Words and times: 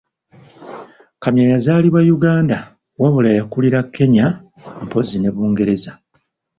Kamya 1.21 1.45
yazaalibwa 1.53 2.01
Uganda 2.17 2.57
wabula 3.01 3.29
yakulira 3.37 3.79
Kenya 3.95 4.25
mpozi 4.85 5.15
ne 5.19 5.29
Bungereza 5.35 5.91